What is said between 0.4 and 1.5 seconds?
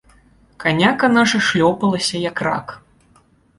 Каняка наша